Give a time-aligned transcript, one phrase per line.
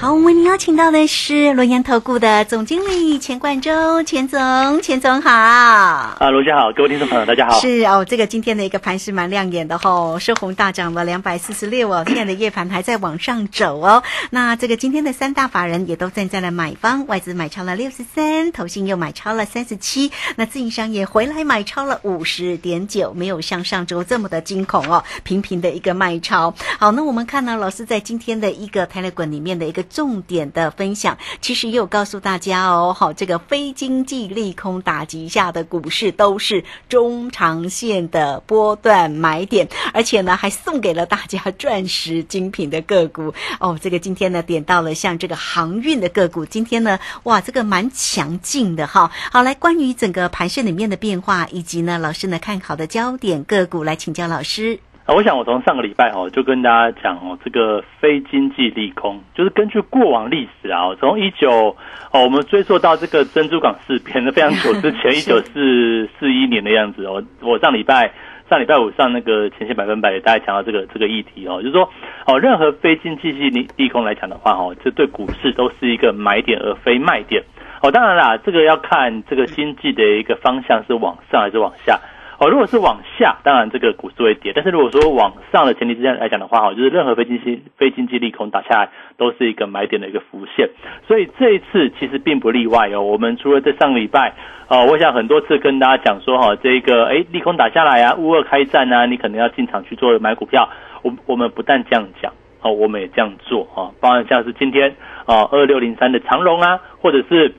[0.00, 5.28] 好，我们为您邀请到的是罗阳投顾的总经理钱冠洲，钱总，钱总好。
[5.28, 7.58] 啊，罗姐好，各位听众朋友，大家好。
[7.58, 14.00] 是哦，这个今天的一个盘是蛮亮眼的吼，收红大涨了两百四十六哦， 现在的夜盘还在往上走哦。
[14.30, 26.54] 那这个今天的三大法人也都站在了买方，外资买超了六十三，投信又买超了三十七，那自营商也回来买超了五十点九，没有像上周这么的惊恐哦，频频的一个卖超。
[26.78, 29.84] 好，那我们看到老师在今天的一个泰勒滚里面的一个。
[29.88, 43.78] 重点的分享，其实也有告诉大家哦，好，这个非经济利空打击下的股市都是中长线的波段买点，而且呢，还送给了大家钻石精品的个股哦。
[43.80, 49.10] 这个今天呢，点到了像这个航运的个股，今天呢，哇，这个蛮强劲的哈。
[49.32, 54.78] 好，来关于整个盘线里面的变化，以及呢，老师呢看好的焦点个股，来请教老师。
[55.14, 61.74] 我想我从上个礼拜哦，就跟大家讲哦，这个非经济利空，就是根据过往历史啊，从一九
[62.12, 67.24] 哦，我们追溯到这个珍珠港事变的非常久之前， 一九四四一年的样子哦。
[67.40, 68.12] 我上礼拜
[68.50, 71.88] 上礼拜五上那个前线百分百给大家讲到这个这个议题哦，就是说
[72.26, 77.42] 哦，任何非经济利利空来讲的话哦，这对股市都是一个买点而非卖点
[77.82, 77.90] 哦。
[77.90, 81.98] 当然啦，这个要看这个经济的一个方向是往上还是往下。
[82.40, 84.52] 哦，如果是往下，当然这个股市会跌。
[84.54, 90.70] 但是如果说往上的前提之下来讲的话，哈，就是任何非经济非经济利空打下来，都是一个买点的一个浮现。
[91.08, 93.02] 所以这一次其实并不例外哦。
[93.02, 94.34] 我们除了在上个礼拜，
[94.68, 100.68] 哦，我想很多次跟大家讲说，哈，这个哎，利空打下来啊，乌二开战啊，你可能要进场去做买股票。
[101.02, 103.90] 我我们不但这样讲，哦，我们也这样做啊。
[104.00, 104.94] 包含像是今天
[105.26, 107.52] 啊，二六零三的长龙啊，或者是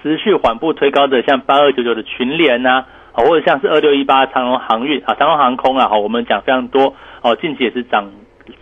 [0.00, 2.84] 持续缓步推高的像八二九九的群联呐。
[3.22, 8.10] 或者像是二六一八长隆航运啊，长隆航空啊，哈，我们讲非常多哦，近期也是涨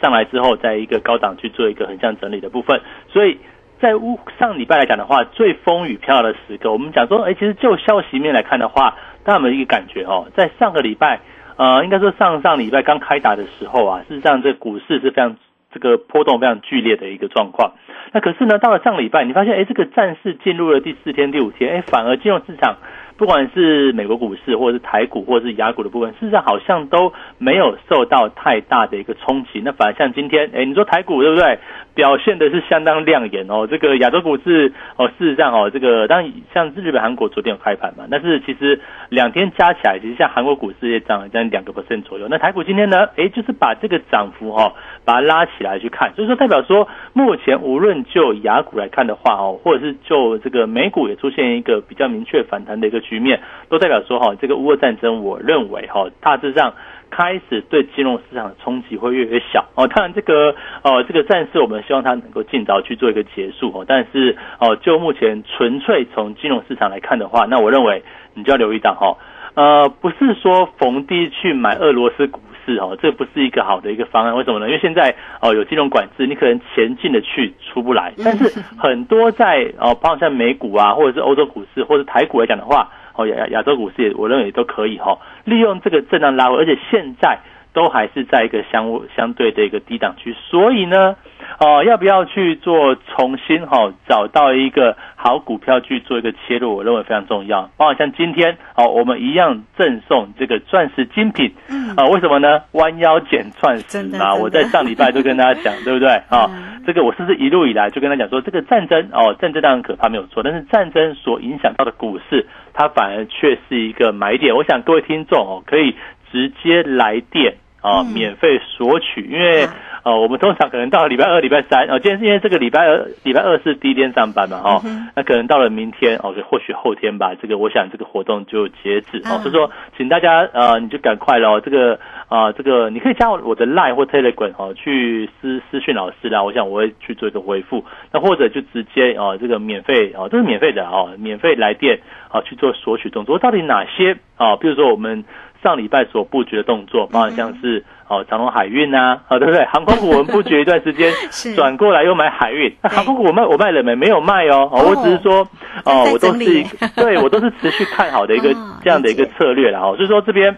[0.00, 2.80] 上来之后，在一个高档去做一个横向整理的部分。
[3.08, 3.38] 所以
[3.80, 11.20] 在乌上礼拜来讲的话，最风雨飘摇的时刻，我们讲说，哎，其实就消息面来看的话，大家有一个感觉哦，在上个礼拜，
[11.56, 15.36] 呃，应该说上上礼拜刚开打的时候啊，事实上这股市是非常
[15.72, 17.72] 这个波动非常剧烈的一个状况。
[18.12, 22.76] 那可是呢，到了上礼拜，你发现，哎，这个战事进入了第四天、第五天，哎，反而金融市场。
[23.16, 29.62] 不管是美国股市，或者是台股，或者是雅股的部分，事实上好像都没有受到太大的一个冲击。
[29.64, 31.58] 那反而像今天，哎，你说台股对不对？
[31.96, 33.66] 表现的是相当亮眼哦。
[33.66, 42.28] 这个亚洲股市哦，事实上哦，这个当然像日本、韩国昨天有开盘嘛，但是其实两天加起来，其实像韩国股市也涨了将近两个 percent 左右。
[42.30, 44.74] 那台股今天呢，哎，就是把这个涨幅哈，
[45.06, 53.00] 把它拉起来去看，所以说代表说，目前无论就雅股来看的话哦，或者是就这个美股也出现一个比较明确反弹的一个。
[53.06, 56.74] 局面都代表说哈，这个乌俄战争，我认为哈，大致上
[57.10, 59.86] 开始对金融市场的冲击会越来越小哦。
[59.86, 63.84] 当然，这个哦，这个战事我们希望它能够尽早去做一个结束哦。
[63.86, 68.02] 但是哦，就目前纯粹从金融市场来看的话，那我认为
[68.34, 69.16] 你就要留意到哈，
[69.54, 72.40] 呃，不是说逢低去买俄罗斯股。
[72.68, 74.36] 是哦，这不是一个好的一个方案。
[74.36, 74.66] 为什么呢？
[74.66, 78.12] 因为现在哦有金融管制，你可能钱进的去出不来。
[78.24, 87.38] 但是很多在哦，包括像美股啊，或者是欧洲股市，或者台股来讲的话，哦亚亚洲股市也我认为都可以哈，利用这个震荡拉回，而且现在
[87.72, 91.16] 都还是在一个相相对的一个低档区，所以呢。
[91.58, 96.76] 哦，要不要去做重新哈找到一个好股票去做一个切入？
[96.76, 97.70] 我认为非常重要。
[97.76, 101.52] 包括像今天哦，我们一样赠送这个钻石精品，
[101.96, 102.62] 啊，为什么呢？
[102.72, 104.34] 弯腰捡钻石嘛。
[104.34, 106.08] 我在上礼拜就跟大家讲，对不对？
[106.28, 106.50] 啊，
[106.86, 114.54] 这个我是不是一路以来就跟他讲说，这个战争哦，战争当然可怕没有错，但是战争所影响到的股市，它反而却是一个买点。
[114.54, 115.94] 我想各位听众哦，可以
[116.30, 119.66] 直接来电啊，免费索取，因为。
[120.06, 124.80] 哦，我们通常可能到了礼拜二、礼拜三，哦，今天是因为这个礼拜二，礼拜二是第一天上班嘛，哦，
[125.16, 144.54] 那可能到了明天，哦，或许后天吧，这个我想这个活动就截止，哦，所以说，请大家呃，你就赶快喽，这个啊，这个你可以加我的 Line 或 Telegram 哦，去私私讯老师啦，我想我会去做一个回复，那或者就直接哦，这个免费哦，这是免费的哦，免费来电啊去做索取动作，到底哪些啊？
[144.54, 145.24] 比如说我们。
[145.66, 149.64] 上礼拜所布局的动作，包含像是哦长隆海运呐，啊对不对？
[149.66, 151.12] 航空股我们布局一段时间，
[151.56, 152.72] 转过来又买海运。
[152.80, 153.96] 那航空股我卖我卖了没？
[153.96, 155.40] 没有卖哦，哦，我只是说
[155.84, 156.64] 哦，我都是
[156.94, 158.54] 对我都是持续看好的一个
[158.84, 159.96] 这样的一个策略了哦。
[159.96, 160.56] 所以说这边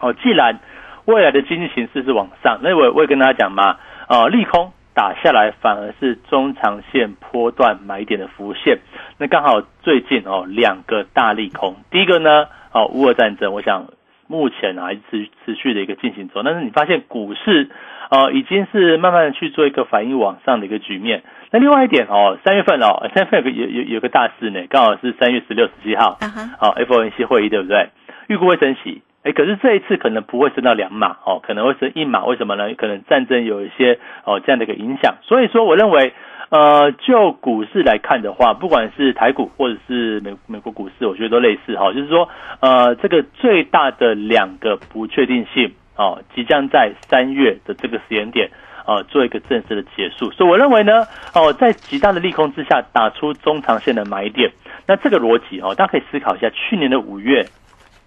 [0.00, 0.58] 哦，既然
[1.04, 3.76] 未来的经济形势是往上，那我我也跟大家讲嘛，
[4.08, 4.72] 哦，利空。
[4.94, 8.78] 打下来反而是中长线波段买点的浮现，
[9.16, 13.86] 那刚好最近哦两个大利空，第一个呢哦乌俄战争，我想
[14.32, 17.68] 目前还是持持续的一个进行中，但是你发现股市
[18.08, 21.22] 呃已经是慢慢的去做一个反应往上的一个局面。
[21.50, 26.18] 那另外一点哦三月份哦三月份有个有有有个大事呢，刚好是三月十六十七号，
[26.58, 27.90] 好 FOMC 会议对不对？
[28.28, 29.02] 预估会升息。
[29.24, 32.24] 哎，可是这一次可能不会升到两码哦，可能会升一码。
[32.24, 32.74] 为什么呢？
[32.74, 35.14] 可能战争有一些哦这样的一个影响。
[35.22, 36.12] 所以说，我认为，
[36.52, 41.90] 呃，就股市来看的话，不管是台股或者是美美国股市，我觉得都类似哈。
[41.94, 42.28] 就是说，
[42.60, 48.50] 呃，这个最大的两个不确定性哦，即将在三月的这个时间点
[48.84, 50.30] 哦做一个正式的结束。
[50.32, 54.52] 所以我认为呢，哦，在极大的利空之下，打出中长线的买点。
[54.86, 57.46] 那这个逻辑哦，大家可以思考一下，去年的五月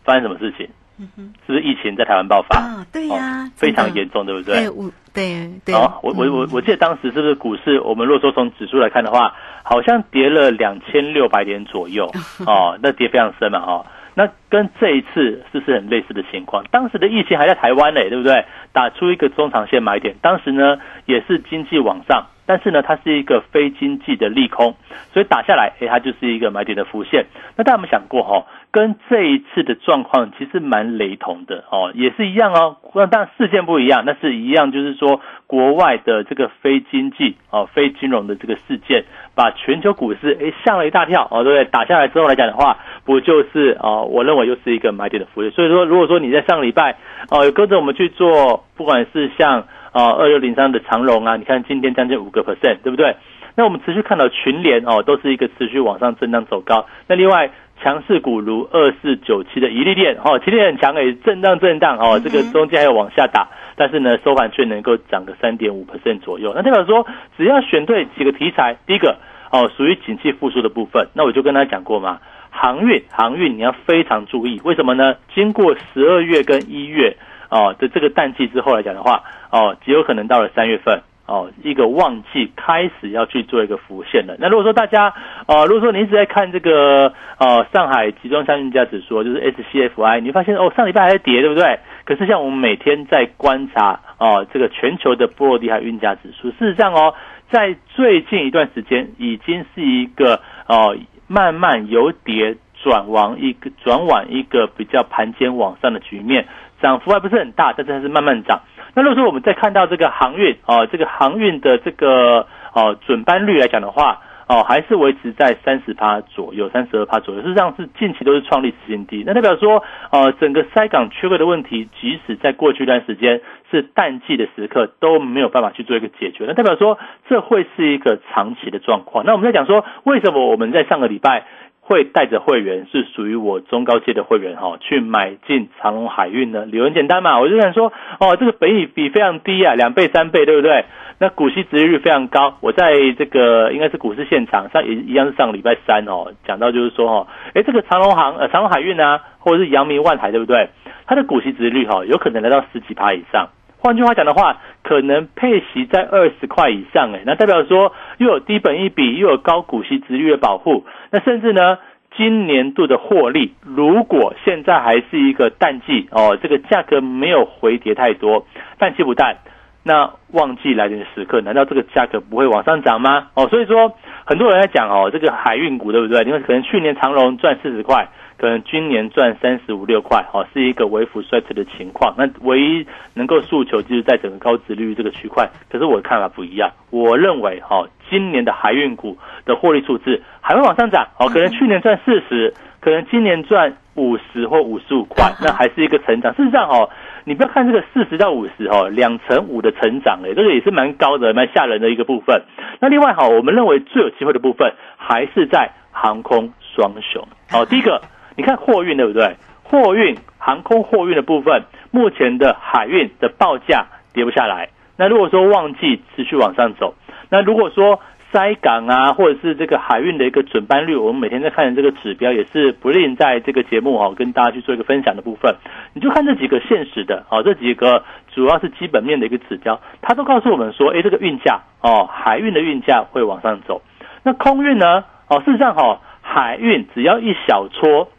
[0.03, 0.69] 发生什么事情？
[0.97, 2.59] 是不是疫情在台湾爆发？
[2.59, 4.67] 啊，对呀，非常严重，对不对？
[4.67, 4.69] 对，
[5.13, 5.75] 对对。
[5.75, 7.79] 哦，我我我我记得当时是不是股市？
[7.81, 9.33] 我们如果说从指数来看的话，
[9.63, 12.11] 好像跌了两千六百点左右
[12.47, 16.63] 哦，那跌非常深嘛，哦，那跟这一次是不是很类似的情况？
[16.71, 18.45] 当时的疫情还在台湾呢，对不对？
[18.71, 24.75] 打出一个中长线买点，当时呢也是经济往上，但是呢它是一个非经济的利空，
[25.13, 27.25] 所以打下来，哎，它就是一个买点的浮现。
[27.55, 28.45] 那大家有没有想过哈？
[28.75, 32.75] 跟这一次的状况其实蛮雷同的哦，也是一样哦。
[32.93, 41.71] 那当然事件不一样，那是一样，就是说国外的这个非经济哦、非金融的这个事件，把全球股市诶吓了一大跳哦，对不对？
[41.71, 44.03] 打下来之后来讲的话，不就是哦？
[44.11, 45.49] 我认为又是一个买点的浮利。
[45.51, 46.97] 所以说，如果说你在上个礼拜
[47.31, 49.61] 哦有跟着我们去做，不管是像
[49.93, 53.15] 啊二六零三的长荣啊，你看今天将近五个 percent，对不对？
[53.55, 56.85] 那我们持续看到群联哦，都是一个持续往上震荡走高。
[57.07, 57.49] 那另外。
[57.81, 66.53] 强势股如二四九七的一利电，哦，今天很强诶，震荡震荡哦，这个中间还有往下打，但是呢，收盘却能够涨个三点五 percent 左右。
[66.55, 67.05] 那代表说，
[67.37, 69.17] 只要选对几个题材，第一个
[69.51, 72.19] 哦，属于景气复苏的部分，那我就跟他讲过嘛，
[72.49, 75.15] 航运航运你要非常注意，为什么呢？
[75.33, 77.17] 经过十二月跟一月
[77.49, 81.01] 哦的这个淡季之后来讲的话，哦，极有可能到了三月份。
[81.27, 84.35] 哦，一个旺季开始要去做一个浮现了。
[84.39, 85.13] 那如果说大家，
[85.47, 91.79] 呃，如果说你一直在看这个，呃，上海集装箱运价指数，就是 SCFI，你发现哦，上礼拜还在跌，对不对？
[92.05, 97.15] 可是像我们每天在观察，哦，这个全球的波罗的海运价指数，事实上哦，
[97.49, 100.95] 在最近一段时间已经是一个，哦，
[101.27, 106.45] 慢慢由跌转往一个转往一个比较盘间往上的局面，
[106.83, 108.61] 涨幅还不是很大，但是还是慢慢涨。
[108.95, 119.23] 那如果说我们再看到这个航运哦，这个航运的这个哦准班率来讲的话，哦还是维持在三十趴左右，三十二趴左右，事实上是近期都是创历史新低。
[119.25, 126.45] 那代表说，呃，整个塞港缺柜的问题，即使在过去一段时间是淡季的时刻，都没有办法去做一个解决。
[126.47, 129.25] 那代表说，这会是一个长期的状况。
[129.25, 131.43] 那我们在讲说，为什么我们在上个礼拜？
[131.87, 136.65] 会带着会员是属于我中高阶的会员哈，去买进长隆海运呢？
[136.65, 140.85] 理由很简单嘛，我就想说，哦，这个本益比非常低啊，两倍三倍，对不对？
[141.19, 142.57] 那股息值率非常高。
[142.61, 150.69] 我在这个应该是股市现场上也一样是上礼拜三哦，讲到就是说哈，哎，这个长隆航呃长隆海运啊，或者是阳明万海，对不对？
[151.05, 153.49] 它的股息值率哈，有可能来到十几趴以上。
[153.85, 161.77] 换句话讲的话，可能配息在二十块以上，哎，那代表说又有低本一比，又有高股息值率的保护，那甚至呢，
[162.17, 168.47] 今年度的获利，如果现在还是一个淡季哦，这个价格没有回跌太多，
[168.79, 169.37] 淡季不淡，
[169.83, 173.27] 那旺季来临的时刻，难道这个价格不会往上涨吗？
[173.35, 173.93] 哦，所以说
[174.25, 176.23] 很多人在讲哦，这个海运股对不对？
[176.23, 178.07] 因为可能去年长荣赚四十块。
[178.37, 182.13] 可能今年赚三十五六块，哈，是一个微幅衰退的情况。
[182.17, 185.49] 那唯一能够诉求就是在整个高值率这个区块。
[185.69, 191.07] 可是我的看法不一样，我认为哈，今年的海运股的获利数字还会往上涨。
[191.17, 196.33] 哦，可能去年赚四十，可能今年赚五十或五十五块， 那还是一个成长。
[196.35, 196.89] 事实上，哦，
[197.23, 202.43] 你不要看这个四十到五十，哦，两成五的成长，哎，这个也是蛮高的，蛮吓人的一个部分。
[202.81, 207.25] 那另外，哈，我们认为最有机会的部分还是在航空双雄。
[207.53, 208.01] 哦，第一个。
[208.35, 209.35] 你看货运对不对？
[209.63, 214.69] 货运航空货运的部分，目前的海运的报价跌不下来。
[214.97, 216.93] 那如果说旺季持续往上走，
[217.29, 217.99] 那如果说
[218.31, 225.55] 塞港啊，或者是这个海运的一个准班率，我们每天在看的这个指标，也是不吝在这个节目哦，跟大家去做一个分享的部分。
[225.93, 233.81] 你就看这几个现实的哦，这几个主要是基本面的一个指标，它都告诉我们说，哎，这个运价哦，海运的运价会往上走。
[234.23, 235.05] 那空运呢？
[235.27, 238.09] 哦，事实上哈，海运只要一小撮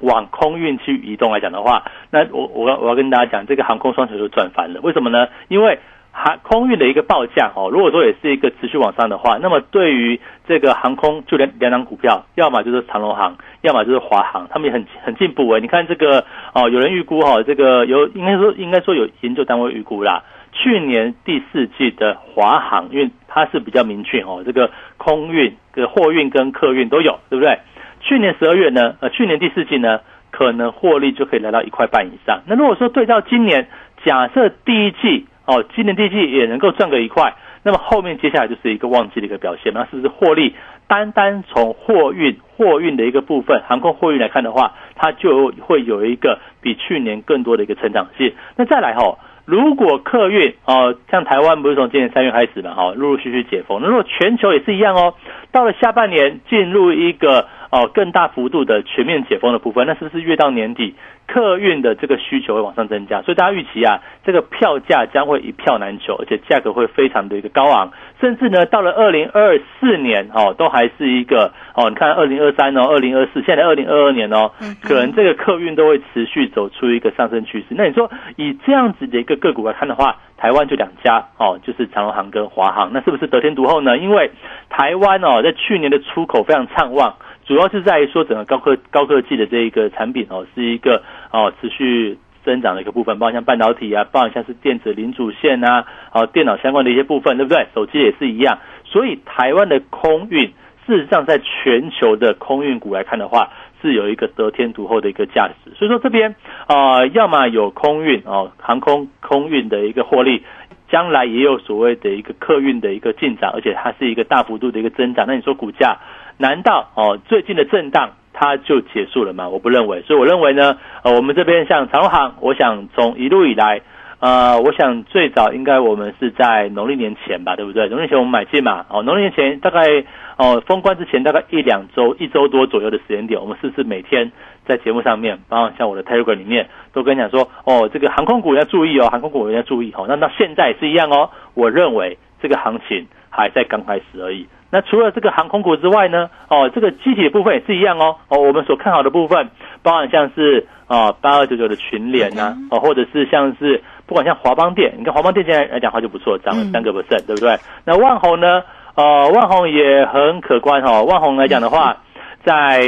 [0.00, 4.80] 往空运去移动来讲的话，那我我要我要跟大家讲，这个航空双手就赚翻了。
[4.82, 5.28] 为什么呢？
[5.48, 5.78] 因为
[6.12, 15.60] 航空运的一个报价哦，如果说也是一个持续往上的话，那么对于这个航空就两两档股票，要么就是长龙航，要么就是华航，他们也很很进步诶。
[15.60, 20.22] 你看这个哦，有人预估哈，这个有应该说应该说有研究单位预估啦。
[20.52, 27.58] 去年第四季的华航，因为它是比较明确哦，这个空运、个货运跟客运都有，对不对？
[28.04, 32.42] 去年十二月呢，呃，去年第四季呢，可能获利就可以来到一块半以上。
[32.46, 33.66] 那如果说对照今年，
[34.04, 40.54] 假设第一季哦，今年第一季也能够赚个一块，那么后面接下来就是一个旺季的一个表现，那是不是获利
[40.86, 48.34] 单单从货运、货运的一个部分，航空货运来看的话，它就会有一个比去年更多的一个成长性。
[48.56, 49.18] 那再来哈。
[49.46, 53.78] 如果客运哦，像台湾不是从今年三月开始嘛，哈，陆陆续续解封。
[53.82, 55.12] 那如果全球也是一样哦，
[55.52, 60.94] 到了下半年进入一个哦更大幅度的全面解封的部分，那是不是越到年底
[61.26, 63.22] 客运的这个需求会往上增加？
[63.22, 67.90] 所以大家预期啊，这个票价将会一票难求，而且价格会非常的一个高昂。
[68.20, 74.52] 甚至呢，到了二零二四年哦，都还是一个哦，你看二零二三哦，二零二四，现在二零二二年哦，
[74.82, 77.66] 可能这个客运都会持续走出一个上升趋势。
[77.70, 83.98] 那你说以这样子的一个个股来看的话，台湾就两家哦，就是长荣航跟华航，那是不是得天独厚呢？
[83.98, 84.30] 因为
[84.70, 92.18] 台湾哦，在去年的出口非常畅旺，主要是在于说整个高科高科技的这一个产品哦，是一个哦持续。
[92.44, 97.66] 增长的一个部分，包括像半导体啊，包括像是电子零组件啊，哦，电脑相关的一些部分，对不对？
[97.74, 98.58] 手机也是一样。
[98.84, 100.52] 所以台湾的空运，
[100.86, 103.48] 事实上在全球的空运股来看的话，
[103.80, 105.70] 是有一个得天独厚的一个价值。
[105.74, 106.36] 所以说这边
[106.66, 110.42] 啊，要么有空运哦，航空空运的一个获利，
[110.90, 115.24] 将来也有所谓的一个客运的一个进展，而且它是一个大幅度的一个增长。
[115.26, 115.96] 那你说股价
[116.38, 118.10] 难道哦最近的震荡？
[118.36, 119.48] 它就结束了嘛？
[119.48, 123.80] 我不认为，所以我认为呢，呃，我们这边像长荣行，我想从一路以来，
[124.18, 127.86] 呃，我想最早应该我们是在农历年前吧，对不对？
[127.88, 130.04] 农历年前我们买进嘛，哦，农历年前大概
[130.36, 134.32] 哦封关之前大概一两周、一周多左右的时间点，我们是不是每天
[134.66, 140.06] 在节目上面，包括像我的 Telegram 里面都跟你讲说，哦，这个航空股要注意哦，航空股要注意哦。
[140.08, 144.48] 那到现在也是一样哦，我认为这个行情还在刚开始而已。
[144.74, 146.28] 那除了这个航空股之外呢？
[146.48, 148.16] 哦，这个机体的部分也是一样哦。
[148.26, 149.48] 哦，我们所看好的部分，
[149.84, 157.56] 包含像是啊八二九九的群联呐，哦，或者是像是不管像华邦电，你看华邦电现在来讲话就不错，涨了三个 percent，对不对？
[157.84, 158.64] 那万宏呢？
[158.96, 161.04] 呃，万宏也很可观哈。
[161.04, 161.98] 万宏来讲的话，
[162.44, 162.80] 在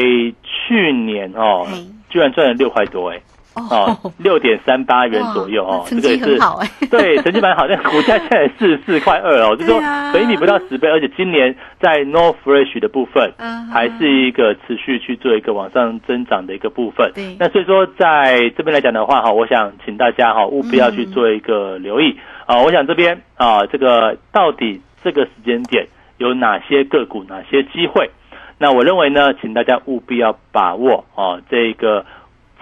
[0.42, 1.64] 去年哦，
[2.10, 3.20] 居然赚了六块多哎。
[3.56, 6.38] 哦，六点三八元左右哦，这个也是
[6.90, 9.80] 对，成绩蛮好，但股价现在四十四块二哦，就说
[10.12, 13.32] 本益比不到十倍，而且今年在 No Fresh 的部分，
[13.72, 17.10] 还是一个持续去做一个往上增长的一个部分。
[17.14, 25.86] 对，那所以说在这边来讲的话哈，我想请大家哈务必要去做一个留意啊，我想这边啊这个到底这个时间点
[26.18, 28.10] 有哪些个股，哪些机会？
[28.58, 32.04] 那我认为呢，请大家务必要把握啊这个。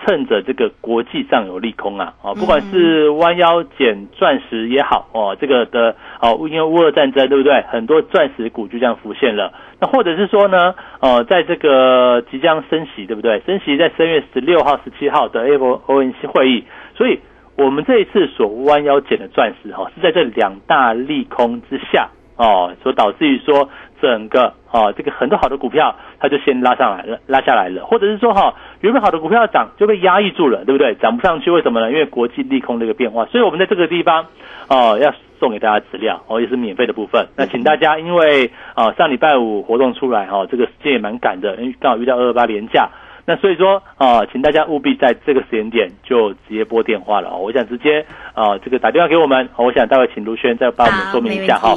[0.04, 7.62] 趁着这个国际上有利空啊，哦，不管是弯腰捡钻石也好，哦，这个的哦，因为乌俄战争，对不对？
[7.70, 9.52] 很多钻石股就这样浮现了。
[9.80, 13.40] 那或者是说呢，呃，在这个即将升息，对不对？
[13.46, 17.18] 升息在三月十六号、十七号的 F O N C 会议，所以
[17.56, 23.68] 我们这一次所弯腰捡的钻石，哈，是在这两大利空之下，哦，所导致于说。
[24.04, 30.94] 整个啊，这个很多好的股票，它就先拉上来了，拉下来了，或者是说哈，原本好的股票涨就被压抑住了，对不对？
[30.96, 31.90] 涨不上去，为什么呢？
[31.90, 33.24] 因为国际利空的一个变化。
[33.26, 34.26] 所以我们在这个地方
[34.68, 37.26] 哦，要送给大家资料哦，也是免费的部分。
[37.34, 42.90] 那请大家，因为啊，上礼拜五活动出来哈，这个时间也蛮赶的，因为刚好遇到二二八连假。
[43.26, 47.38] 那所以说啊，请大家务必在这个时间点就直接拨电话了哦。
[47.38, 51.74] 我想直接啊，这个打电话给我们，我想待会请卢轩再帮我们说明一下哈，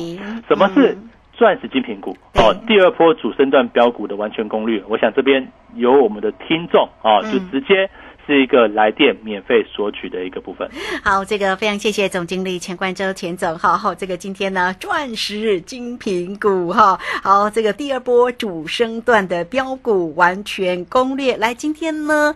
[0.50, 0.98] 什么是？
[1.38, 7.90] 钻石精品股哦，第二波主升段标股的完全攻略，我想这边有我们的听众啊，就直接
[8.26, 10.68] 是一个来电免费索取的一个部分。
[11.04, 22.34] 好，这个非常谢谢总经理钱冠洲钱总，好好，这个今天呢，钻石精品股哈，好，这个第二波主升段的标股完全攻略，来今天呢。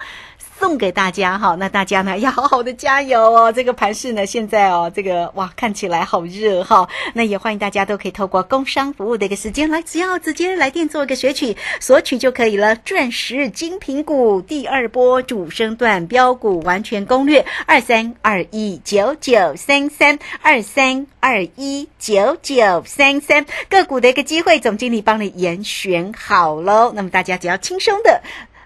[0.61, 1.55] 送给大家哈。
[1.57, 3.51] 那大家呢要好好的加油哦。
[3.51, 6.87] 这个盘市呢现在哦，这个哇看起来好热哈。
[7.15, 12.75] 那也欢迎大家都可以透过工商服务的一个时间来，只要直接来电做一个索取，索取就可以了。
[12.75, 26.91] 钻石精品股第二波主升段标股完全攻略，二三二一九九三三二三二一九九三三个股的一个机会，总经理帮你严选好喽。
[26.93, 28.21] 那么大家只要轻松的。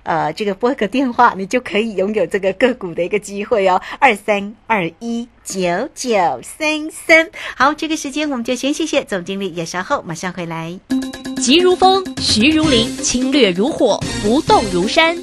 [0.05, 7.29] 呃，这个拨个电话，你就可以拥有这个个股的一个机会哦，二三二一九九三三。
[7.55, 10.79] 好，这个时间我们就先谢谢总经理，也稍后马上回来。
[11.41, 15.17] 急如风，徐如林，侵略如火，不动如山。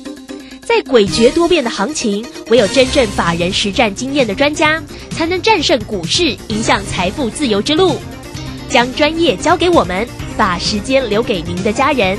[0.65, 7.97] 在诡谲多变的行情，唯有真正法人实战经验的专家，才能战胜股市，影响财富自由之路。
[8.69, 12.19] 将专业交给我们，把时间留给您的家人。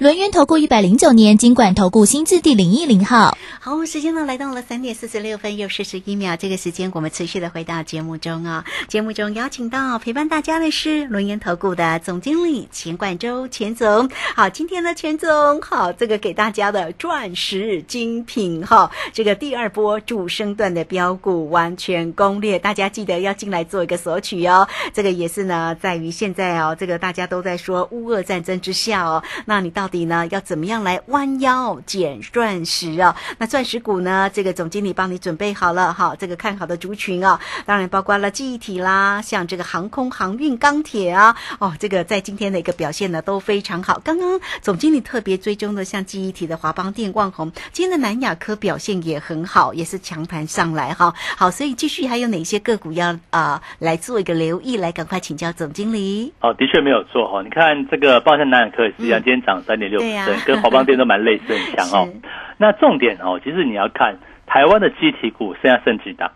[0.00, 3.36] 轮源投顾一百零九年经管投顾新字第零一零号。
[3.60, 8.64] 好，时间呢来到了三点四十六分又四十一秒，这个时间我们持续的回到节目中啊。
[8.88, 14.08] 节目中邀请到陪伴大家的是轮研投顾的总经理钱冠洲钱总。
[14.34, 24.66] 好，今天呢钱总好，这个给大家的钻石精品哈，这个第二波主升段的标股完全攻略，大家记得要进来做一个索取哦。
[24.94, 33.14] 这个也是呢，在于现在哦，这个大家都在说乌俄战争之下哦，那你到底呢要怎么样来弯腰捡钻石啊？
[33.36, 34.30] 那钻石股呢？
[34.32, 44.00] 这个总经理帮你准备好了哈，这个看好的族群啊，当然包括了记忆体啦，像这个航空航运、钢铁啊，哦，这个在今天的一个表现呢都非常好。
[44.04, 51.12] 刚刚总经理特别追踪的，像记忆体的华邦电、旺宏，今天的南亚科表现也很好，也是强盘上来哈。
[51.36, 54.76] 好，所以继续还有哪些个股要啊来做一个留意？
[54.76, 56.32] 来，赶快请教总经理。
[56.40, 57.42] 哦，的确没有错哈。
[57.42, 62.08] 你看这个，包括南亚科也是一样，今天涨三点六对跟华邦电都蛮类似，很强哦。
[62.58, 64.16] 那重点哦，其实你要看
[64.46, 66.30] 台湾的机体股现在剩几档？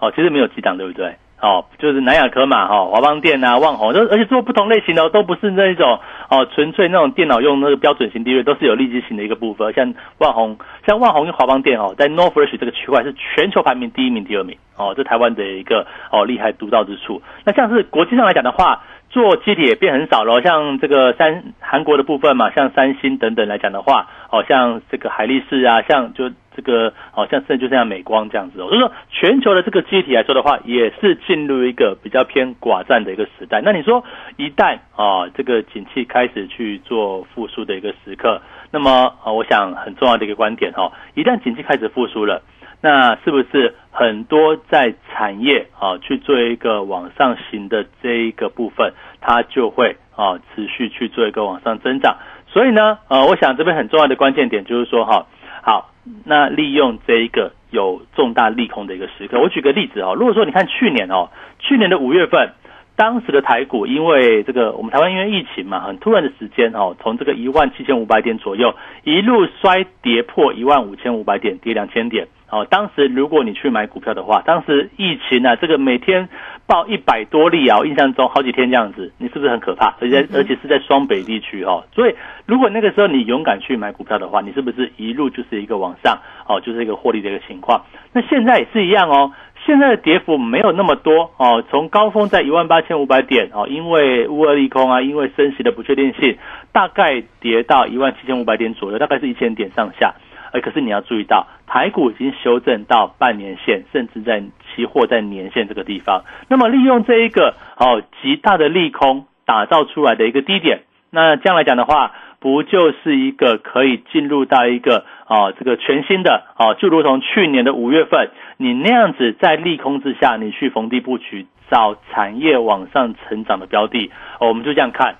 [0.00, 1.14] 哦，其实没有几档，对不对？
[1.40, 9.72] 哦，就是南亚科嘛，哈，华邦电啊，万宏，都而且做不同类型的，都不是那种哦，纯粹那种电脑用那个标准型地位，都是有利基型的一个部分。
[9.74, 10.56] 像万宏，
[10.86, 17.22] 像万宏跟华邦电哦，在 North Fresh 这个区块是全球排名第一名、第二名哦，这台湾的一个哦厉害独到之处。
[17.44, 18.82] 那像是国际上来讲的话。
[19.08, 33.62] 做机体也变很少了，像这个三韩国的部分嘛，像三星等等来讲的话，哦，像这个海力士啊，像就这个，哦，像甚至就像美光这样子，所以说全球的这个机体来说的话，也是进入一个比较偏寡占的一个时代。
[33.64, 34.04] 那你说
[34.36, 42.42] 一旦啊，这个景气开始去做复苏的一个时刻，那么啊，我想很重要的一个观点哈，一旦景气开始复苏了。
[42.80, 52.16] 那是不是很多在产业啊去做一个往上行的这一个部分，它就会啊持续去做一个往上增长？
[52.48, 55.26] 所以呢，呃，我想这边很重要的关键点就是说哈，
[55.62, 55.90] 好，
[56.24, 62.50] 那利用这一个有重大利空的一个时刻，我举个例子哦，如果说你看去年哦，去年的五月份。
[62.98, 72.66] 当时的台股，因为这个我们台湾因为疫情嘛，很突然的时间哦，从这个一万七千五百点左右一路衰跌破一万五千五百点，跌两千点哦。
[72.68, 76.28] 当时如果你去买股票的话，当时疫情啊，这个每天
[76.66, 79.94] 报一百多例啊，我印象中好几天这样子，你是不是很可怕？
[80.00, 82.14] 而且而且是在双北地区哦，所以
[82.46, 87.84] 如果那个时候你勇敢去买股票的话，你是不是一路就是一个往上哦，就是一个获利的一个情况？
[88.12, 89.32] 那现在也是一样哦。
[89.64, 96.36] 现在的跌幅没有那么多哦，从高峰在一万八千五百点哦，因为乌俄利空啊，因为升息的不确定性，
[96.70, 100.14] 大概跌到一万七千五百点左右，大概是一千点上下。
[100.60, 106.24] 可是你要注意到，台股已经修正到半年线，甚至在期货在年线这个地方。
[106.48, 125.16] 那么利用这一个哦极大的利空打造出来的一个低点，那这样来讲的话，不就是一个可以进入到一个啊这个全新的啊，就如同去年的五月份，你那样子在利空之下，你去逢低布局，找产业往上成长的标的，哦我们就这样看。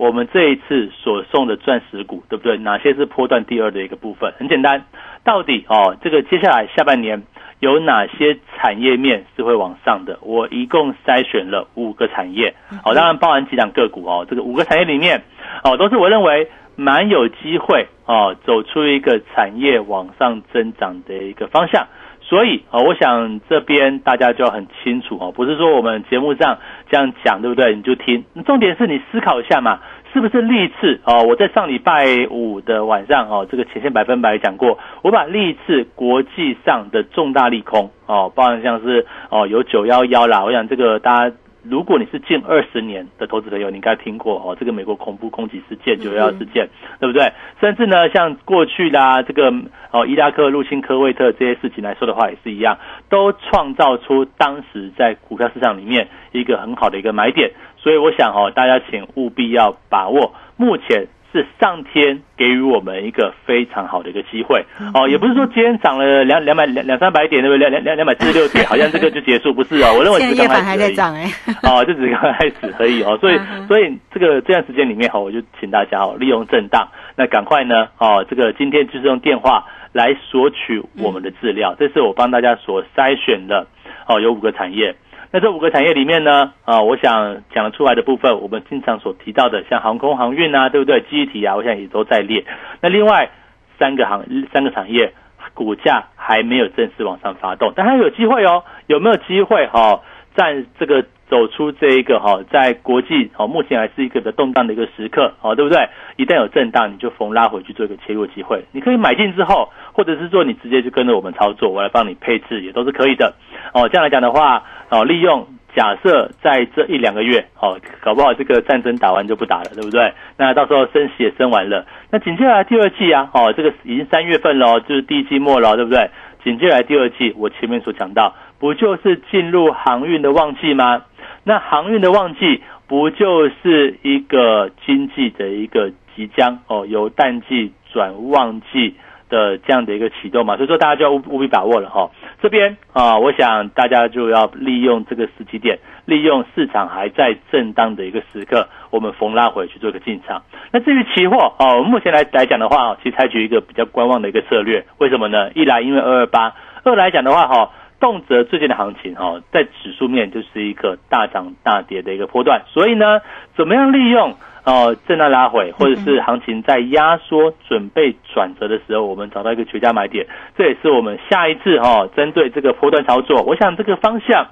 [0.00, 2.56] 我们这一次所送的钻石股，对不对？
[2.56, 4.32] 哪些是波段第二的一个部分？
[4.38, 4.86] 很简单，
[5.24, 7.22] 到底哦，这个接下来下半年
[7.58, 10.18] 有哪些产业面是会往上的？
[10.22, 14.26] 我一共筛选了五个产业，哦，当然包含几档个股哦。
[14.26, 15.22] 这个五个产业里面，
[15.64, 21.86] 哦，都是我认为蛮有机会哦，走出一个产业往上增长的一个方向。
[22.22, 26.58] 所以啊，我想这边大家就要很清楚哦，不是说我们节目上
[26.90, 27.74] 这样讲，对不对？
[27.74, 29.78] 你就听，重点是你思考一下嘛，
[30.12, 31.22] 是不是历次哦？
[31.22, 41.36] 我在上礼拜五的晚上哦，这个前线百分百讲过，我把历次国际上的重大利空哦，包含像是哦有九幺幺啦，我想这个大家。
[41.62, 46.68] 如果你是近二十年的投资朋友，你应该听过哦，这个美国恐怖攻击事件、九幺幺事件，
[46.98, 47.32] 对不对？
[47.60, 49.52] 甚至呢，像过去啦，这个
[49.90, 57.50] 哦，伊拉克入侵科威特这些事情来说的话，也是一样，都创造出当时在股票市场里面一个很好的一个买点。
[57.76, 61.06] 所以我想哦，大家请务必要把握目前。
[61.32, 64.64] 是上天给予我们一个非常好的一个机会
[64.94, 67.58] 哦，也不是说今天涨了两两百两两三百点，对不对？
[67.58, 69.94] 两两两两百四十六 点，好像这个就结束，不是哦？
[69.96, 71.30] 我认为是刚开始涨哎，
[71.62, 73.38] 哦，这只是刚开始而已哦，所以
[73.68, 83.66] 所以这个这段时间里面哈，我就请大家哦，利用震荡，那赶快呢哦，这个今天就是用电话来索取我们的资料，这是我帮大家所筛选的
[84.08, 84.94] 哦，有五个产业。
[85.32, 91.00] 那这五个产业里面呢，啊，我想讲出来的部分，我们经常所提到的，像航空航运啊，对不对？
[91.02, 92.44] 记忆体啊，我想也都在列。
[92.80, 93.30] 那另外
[93.78, 95.12] 三个行三个产业
[95.54, 98.64] 股价还没有正式往上发动，但它有机会哦。
[98.88, 100.00] 有没有机会哈，
[100.34, 105.88] 在这个走出这一个哈，在国际哦，目前还是一个比较动荡的一个时刻哦，对不对？
[106.16, 108.64] 一旦有震荡，你就逢拉回去做一个切入机会。
[108.72, 113.32] 你可以买进之后，或者是说你直接就跟着我们操作，我来帮你配置，也都是可以的
[113.72, 113.88] 哦。
[113.88, 114.64] 这样来讲的话。
[114.92, 120.12] 哦，利用假设在这一两个月，哦，搞不好这个战争打完就不打了，对不对？
[120.36, 126.10] 那到时候升息也升完了，那紧接着来第二季啊，哦，这个已经三月份了，就是第一季末了，对不对？
[126.42, 131.02] 紧接着来第二季，我前面所讲到，不就是进入航运的旺季吗？
[131.44, 138.94] 那航运的旺季，不就是一个经济的一个即将哦，由淡季转旺季？
[139.30, 142.10] 的这样的一个启动嘛，所以说大家就要务必把握了哈。
[142.42, 150.42] 这边啊，我想大家就要利用这个时机点，利用市场还在震荡的一个时刻，我们逢拉回去做一个进场。
[150.72, 154.84] 那至于期货哦，目前来来讲的话，其实采取一个比较观望的一个策略。
[154.98, 155.52] 为什么呢？
[155.52, 163.20] 一来因为二二八，二来讲的话哈，动辄最近的行情哈，在指数面就是一个大涨大跌的一个波段，所以呢，
[163.56, 164.34] 怎么样利用？
[164.62, 174.48] 哦，震荡拉回，或者是行情在压缩、准备转折的时候，我们找到一个绝佳买点，这也是我们下一次哈，针对这个波段操作，我想这个方向，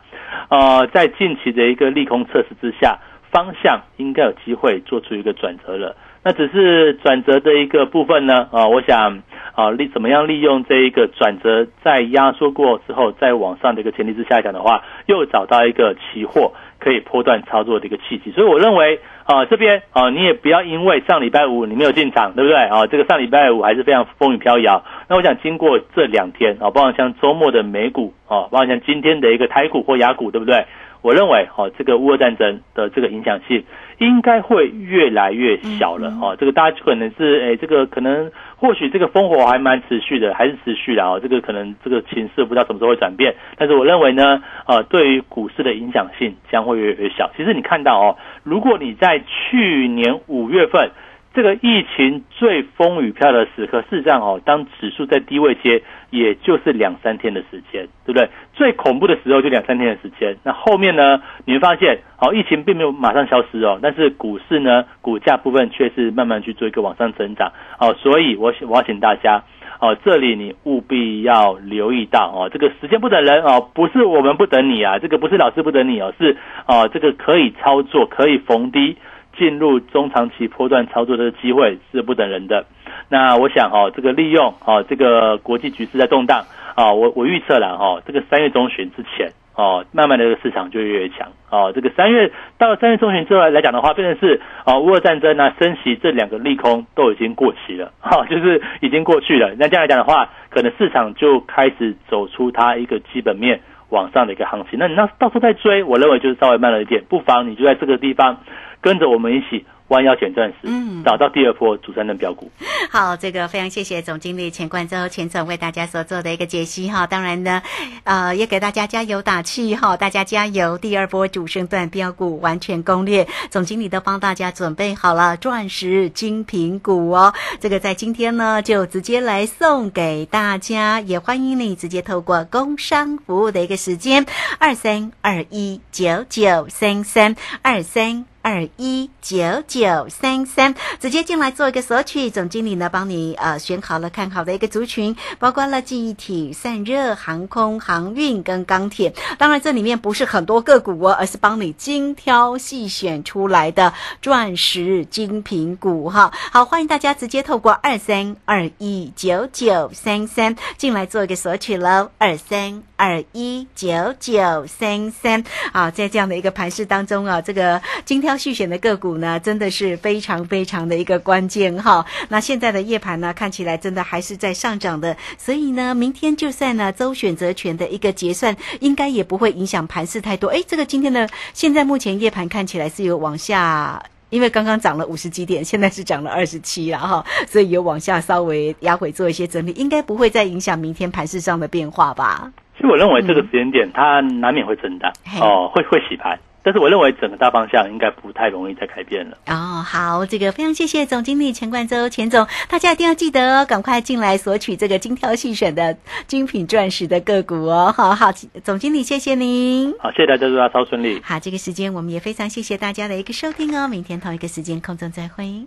[0.49, 2.99] 呃，在近期的一个利空测试之下，
[3.31, 5.95] 方向应该有机会做出一个转折了。
[6.29, 9.23] 那只是转折的一个部分呢，啊，我想
[9.55, 19.01] 啊，利怎么样利用这一个转折在压缩过之后，在往上的一个前提之下讲的话，又找到一个期货可以波段操作的一个契机，所以我认为。
[19.25, 22.57] 啊，这边啊，你也不要因为上礼拜五你没有进场，对不对？
[22.57, 24.83] 啊，这个上礼拜五还是非常风雨飘摇。
[25.07, 30.65] 那我想经过这两天啊，包括像周末的美股啊，包括像今天的一个台股或雅股，对不对？
[31.03, 33.63] 我认为，哦，这个乌俄战争的这个影响性
[33.99, 47.31] 应该会越来越小了，哦，这个大家可能是，哎，这个可能或许这个烽火还蛮持续的，还是持续的，哦，这个可能这个情势不知道什么时候会转变，但是我认为呢，呃，对于股市的影响性将会越来越小。
[47.37, 50.91] 其实你看到哦，如果你在去年五月份。
[51.35, 58.29] 这个疫情最风雨飘的时刻，事实上哦，当指数在低位接，也就是两三天的时间，对不对？
[58.55, 60.37] 最恐怖的时候就两三天的时间。
[60.43, 67.53] 那后面呢，你会发现，哦，疫情并没有马上消失哦，但是股市呢，股价部分却是慢慢去做一个往上增长。
[67.79, 69.45] 哦，所以我我要请大家，
[69.81, 76.37] 哦，这里你务必要留意到哦，这个时间不等人哦，不是我们不等你啊，这个不是老师不等你哦，是
[76.67, 78.97] 哦，这个可以操作，可以逢低。
[79.39, 82.67] 进入中长期波段操作的机会是不等人的。
[83.09, 91.73] 那我想哦，这个利用哦，这个国际局势在动荡啊，我我预测了哈，这个三月中旬之前哦，慢慢的这个市场就越来越强哦。
[91.75, 99.55] 这个三月到三月中旬之后来讲的话，变成是哦，乌俄战争啊，升息这两个利空都已经过期了哈， 就是已经过去了。
[99.59, 104.79] 那这样来讲的话，可能市场就开始走出它一个基本面往上的一个行情。
[104.79, 108.39] 那你那到时候再追，我认为就是稍微慢了一点，不妨你就在这个地方。
[108.81, 112.51] 跟着我们一起弯腰捡钻石，嗯找到第二波主升的标股。
[112.91, 117.07] 好，这个非常谢谢总经理钱冠洲钱总为大家所做的一个解析哈。
[117.07, 117.63] 当然呢，
[118.05, 120.77] 呃，也给大家加油打气哈，大家加油！
[120.77, 127.33] 第二波主升段标股完全攻略，总经理都帮大家准备好了钻石精品股哦。
[127.61, 134.27] 这个在今天呢，就直接来送给大家，也欢迎你直接透过工商服务的一个时间
[134.59, 138.27] 二三二一九九三三二三。
[138.43, 142.31] 二一九九三三，直接进来做一个索取。
[142.31, 149.13] 总经理呢，帮你呃选好了看好的一个族群，包括了记忆体、散热、航空、航运跟钢铁。
[149.37, 156.33] 当然，这里面不是很多个股哦，而是帮你精挑细选出来的钻石精品股哈。
[156.53, 172.07] 好，欢迎大家直接透过二三二一九九三三进来做一个索取喽，二三二一九九三三啊，在这样的一个盘势当中啊，这个精挑细选的个股呢，真的是非常非常的一个关键哈。
[172.29, 180.49] 那现在的夜盘呢，看起来真的还是在上涨的，所以呢，明天就算呢周选择权的一个结算，应该也不会影响盘势太多。
[180.49, 184.03] 哎，这个今天的现在目前夜盘看起来是有往下。
[184.31, 192.53] 因为刚刚涨了五十几点，现在是涨了二十七了哈，所以有往下稍微压回做一些整理，应该不会再影响明天盘势上的变化吧？
[192.77, 199.39] 其实我认为这个时间点它难免会震荡哦，会会洗盘，但是我认为整个大方向应该不太容易再改变了。
[199.47, 207.91] 哦，好，这个非常谢谢总经理钱冠洲钱总，大家一定要记得哦，赶快进来索取这个精挑细选的精品钻石的个股哦。
[207.97, 208.31] 好好，
[208.63, 209.95] 总经理谢谢您。
[209.99, 211.23] 好，谢谢大家，祝大家超顺利。
[211.25, 215.67] 好，这个时间我们也非常谢谢大家的一个收听哦，明天同一个时间空中再会。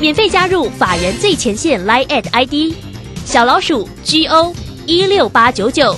[0.00, 2.72] 免费加入法人最前线 Line at ID
[3.24, 4.54] 小老鼠 G O
[4.86, 5.96] 一六八九九，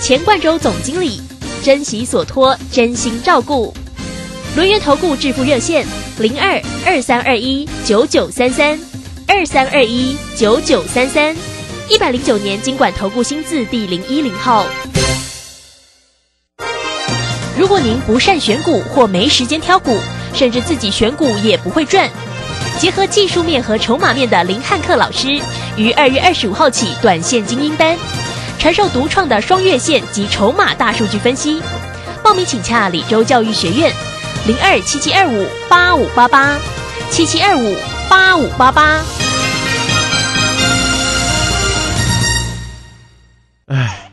[0.00, 1.20] 钱冠洲总经理，
[1.62, 3.74] 珍惜所托，真心照顾。
[4.56, 5.86] 轮源投顾致富热线
[6.18, 8.80] 零二二三二一九九三三
[9.26, 11.36] 二三二一九九三三，
[11.90, 14.66] 一百零九年经管投顾新字第零一零号。
[17.58, 19.98] 如果您不善选股或没时间挑股，
[20.32, 22.08] 甚至自己选股也不会赚，
[22.78, 25.40] 结合技术面和筹码面的林汉克老师，
[25.76, 27.96] 于二月二十五号起短线精英班，
[28.56, 31.60] 传授独创的双月线及筹码大数据分析。
[32.22, 33.92] 报名请洽李州教育学院。
[34.46, 36.56] 零二七七二五八五八八，
[37.10, 37.76] 七七二五
[38.08, 39.00] 八五八八。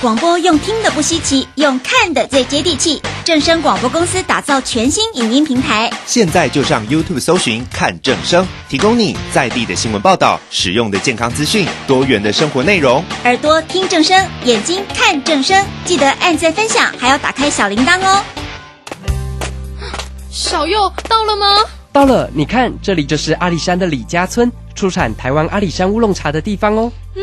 [0.00, 3.02] 广播用听的不稀奇，用看的最接地气。
[3.24, 13.04] 正声广播公司打造全新影音平台，现在就上 YouTube 搜寻看正声，提供你在地的新闻报道、实用的健康资讯、多元的生活内容。
[13.24, 18.22] 耳朵听正声，眼睛看正声，记得按赞分享，还要打开小铃铛哦。
[20.30, 21.46] 小右到了吗？
[21.90, 26.92] 到了，你看，这里就是阿里山的李家村，出产台湾阿里山乌龙茶的地方哦。
[27.16, 27.22] 嗯，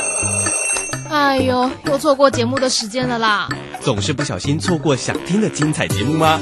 [1.21, 3.47] 哎呦，又错过节目的时间了啦！
[3.79, 6.41] 总是不小心错过想听的精彩节目吗？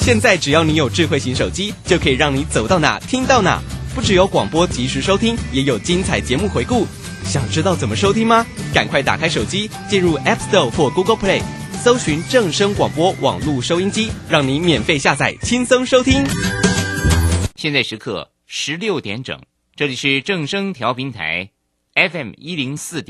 [0.00, 3.60] 现在只要你有智慧型手机，就可以让你走到哪听到哪。
[3.94, 6.86] 不只有广播及时收听，也有精彩节目回顾。
[7.22, 8.46] 想知道怎么收听吗？
[8.72, 11.42] 赶快打开手机，进入 App Store 或 Google Play，
[11.82, 16.24] 搜寻正声广播网络收音机，让你免费下载，轻松收听。
[17.56, 19.38] 现在时刻十六点整，
[19.76, 21.50] 这里是正声调频台
[21.94, 23.04] FM 一零四点